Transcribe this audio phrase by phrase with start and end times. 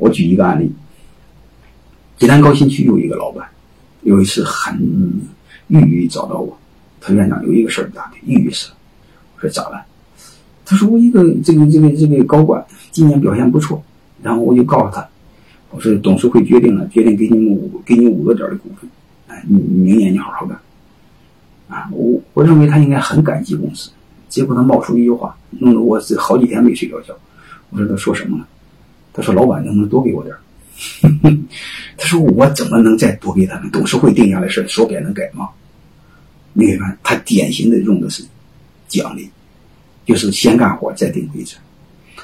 [0.00, 0.72] 我举一个案例，
[2.16, 3.46] 济南高新区有一个老板，
[4.00, 4.74] 有一次很
[5.68, 6.58] 郁郁找到我，
[7.02, 8.76] 他院长有一个事儿咋的，郁郁死了。
[9.36, 9.84] 我说咋了？
[10.64, 13.82] 他说我一个这个这个这个高管今年表现不错，
[14.22, 15.06] 然后我就告诉他，
[15.70, 18.88] 我说董事会决定了，决定给你们五给你五个点的股份，
[19.26, 20.58] 哎，你明年你好好干。
[21.68, 23.90] 啊，我我认为他应该很感激公司，
[24.30, 27.14] 结果他冒出一句话，弄得我这好几天没睡着觉。
[27.68, 28.48] 我说他说什么了？
[29.12, 30.34] 他说老板能不能多给我点
[31.96, 33.70] 他说我怎么能再多给他们？
[33.70, 35.48] 董事会定下来事说改能改吗？
[36.52, 38.24] 你看他典型的用的是
[38.88, 39.28] 奖励。
[40.06, 41.56] 就是先干活再定规则，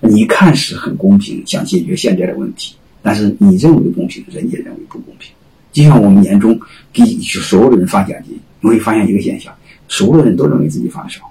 [0.00, 5.32] 你看是很公平，想解决现在的问题，但是你认为公平，人家认为不公平。
[5.72, 6.60] 就像我们年终
[6.92, 9.54] 给所有的人发奖金，你会发现一个现象：
[9.88, 11.22] 所有的人都认为自己发的少，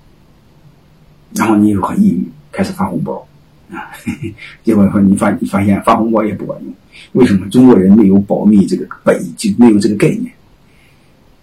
[1.36, 3.28] 然后你就很抑郁，开始发红包
[3.72, 3.92] 啊。
[4.64, 6.74] 结果说你发你发现发红包也不管用，
[7.14, 7.48] 为什么？
[7.50, 10.32] 中国人没有保密这个本就没有这个概念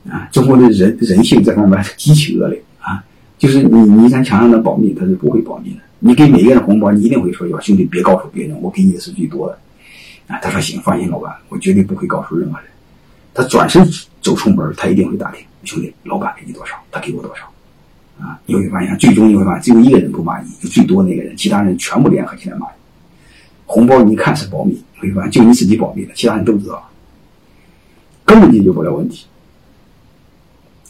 [0.09, 0.29] 啊。
[0.33, 3.03] 中国的人人性这方面极其恶劣啊。
[3.39, 5.81] 就是你，你咱强让他保密，他是不会保密的。
[5.99, 9.59] 你给每个人红包，你一定会说：“兄弟，别告诉别人，我给你的是最多的。”
[10.27, 12.69] 啊，他说：“行，放心，老板，我绝对不会告诉任何人。”
[13.35, 13.87] 他转身
[14.23, 16.77] 走出门，他一定会打听：“兄弟，老板给你多少？
[16.91, 17.43] 他给我多少？”
[18.19, 22.73] 啊，你会发现，最终你会发现，只有一个人不骂你，就最多那个人，其他人全部联合起来骂你。
[23.67, 26.89] 红包你看是保密，你会发现就你自己保密的，其他人都知道，
[28.25, 29.27] 根本解决不了问题。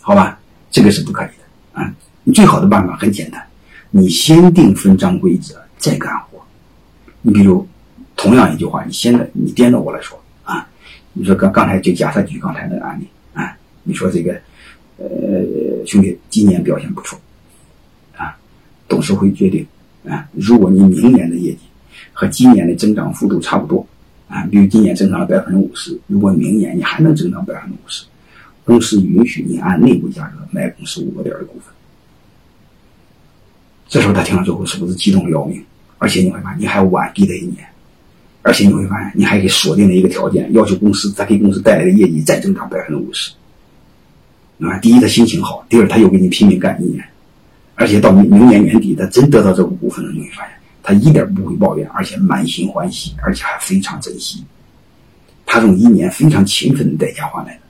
[0.01, 0.39] 好吧，
[0.71, 1.93] 这个是不可以的啊。
[2.23, 3.45] 你最好的办法很简单，
[3.91, 6.45] 你先定分章规则，再干活。
[7.23, 7.67] 你比如，
[8.15, 10.69] 同样一句话，你现在你颠倒过来说啊，
[11.13, 14.33] 你说刚刚才就假设举刚才那个案例啊，你说这个，
[14.99, 15.07] 呃，
[15.87, 17.19] 兄弟今年表现不错，
[18.17, 18.37] 啊，
[18.89, 19.67] 董事会决定
[20.07, 21.61] 啊，如果你明年的业绩
[22.13, 23.87] 和今年的增长幅度差不多
[24.29, 28.05] 啊，比如今年增长了百分之五十，如果明年你还能增长百分之五十，
[28.65, 31.73] 公司允许你按内部价格买公司五个点的股份。
[33.89, 35.63] 这时候他听了之后是不是激动的要命？
[35.99, 37.65] 而且你会发现，你还晚给他一年，
[38.43, 43.33] 而且你会发现，你还给锁定了一个条件，要求公司再给公司带来的业绩再增长百分之五十。
[44.61, 47.05] 啊，第一他心情好，第二他又给你拼命干一年，
[47.75, 50.53] 而且到明明年年底他真得到这个股份了，你会发现
[50.83, 54.45] 他一点不会抱怨，而且满心欢喜，而且还非常珍惜。
[55.45, 57.61] 他用一年非常勤奋的代价换来的。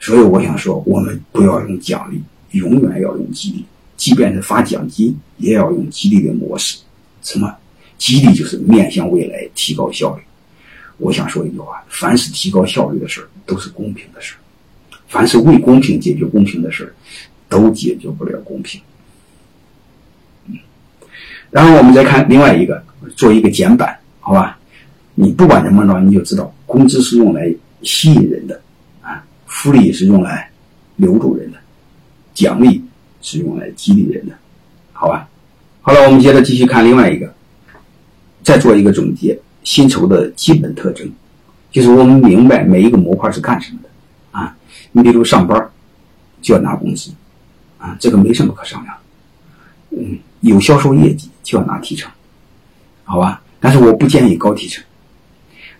[0.00, 2.22] 所以我想说，我们不要用奖励，
[2.52, 3.64] 永远要用激励。
[3.96, 6.78] 即便是发奖金，也要用激励的模式。
[7.22, 7.52] 什么？
[7.98, 10.22] 激励就是面向未来，提高效率。
[10.98, 14.38] 我想说一句话：凡是提高效率的事，都是公平的事儿；
[15.08, 16.94] 凡是为公平解决公平的事儿，
[17.48, 18.80] 都解决不了公平。
[20.46, 20.56] 嗯。
[21.50, 22.82] 然后我们再看另外一个，
[23.16, 24.58] 做一个简版，好吧？
[25.14, 27.52] 你不管怎么着，你就知道，工资是用来
[27.82, 28.60] 吸引人的，
[29.02, 30.48] 啊，福利是用来
[30.96, 31.58] 留住人的，
[32.34, 32.82] 奖励。
[33.20, 34.34] 是用来激励人的，
[34.92, 35.28] 好吧？
[35.80, 37.34] 好了，我们接着继续看另外一个，
[38.44, 39.36] 再做一个总结。
[39.64, 41.10] 薪酬的基本特征，
[41.72, 43.87] 就是我们明白每一个模块是干什么的。
[44.92, 45.70] 你比如上班
[46.40, 47.10] 就要拿工资
[47.78, 48.96] 啊，这个没什么可商量。
[49.90, 52.10] 嗯，有销售业绩就要拿提成，
[53.04, 53.40] 好吧？
[53.60, 54.84] 但是我不建议高提成，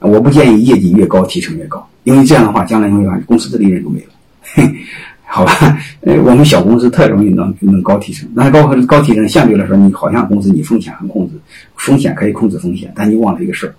[0.00, 4.08] 我不建议业绩越高提成越高，因为这样的话，将来会把公司的利润都没了。
[5.30, 5.52] 好吧，
[6.00, 11.34] 呃，我们小公司特容易能能高提成，那高高提成相对来说，你好像公司你风险很控制，
[11.76, 13.74] 风险可以控制风险，但你忘了一个事儿，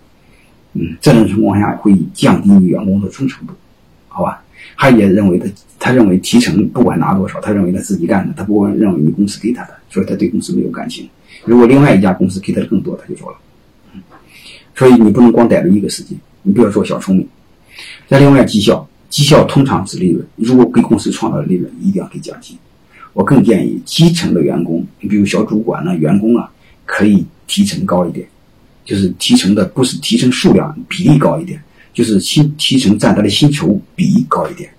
[0.73, 3.53] 嗯，这种情况下会降低员工的忠诚度，
[4.07, 4.43] 好吧？
[4.77, 5.45] 他也认为他
[5.79, 11.07] 他认为提成不管拿多少，他认为他自己干的，他不管认为你公司给他的，所以他对公司没有感情。
[11.45, 13.37] 如果另外一家公司给他的更多，他就走了，
[14.75, 17.27] 所以你不能光逮着一个时机，你不要做小聪明。
[18.07, 18.87] 再另外绩效。
[19.09, 22.55] 绩效通常指利润，如果给公司创造的利润，一定要给奖金。
[23.13, 26.47] 我更建议基层的员工，你比如小主管呢、员工啊，
[26.85, 28.27] 可以提成高一点，
[28.85, 31.59] 就是提成的不是提成数量比例高一点，
[31.93, 34.69] 就是薪提成占他的薪酬比高一点。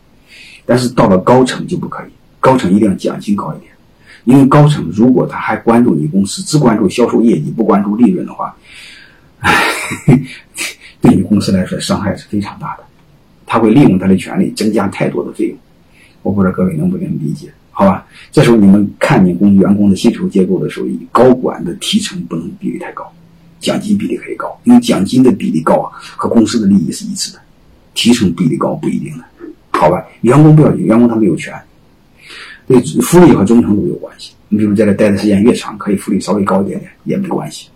[0.66, 3.72] 但是到了高层就不可以，高层一定要奖金高一点，
[4.24, 8.54] 因为高层如果他还关注你公司，只关注销售业绩，不关注利润的话，
[9.40, 9.52] 唉，
[11.00, 12.84] 对你公司来说伤害是非常大的。
[13.46, 15.58] 他会利用他的权利增加太多的费用，
[16.22, 17.52] 我不知道各位能不能理解？
[17.72, 23.10] 好吧，这时候你们看你工员工的薪酬结构的时候，高管的提成不能比例太高，
[23.60, 27.38] 奖金比例可以高，因为奖金的比例高啊，和公司的利益是一致的，
[27.94, 29.24] 提成比例高不一定的，
[29.70, 30.04] 好吧？
[30.22, 31.54] 员工不要紧，员工他们有权，
[32.66, 34.32] 对福利和忠诚度有关系。
[34.48, 37.68] 你比如在这待的时间越长，可以福利稍微高一点点也没关系。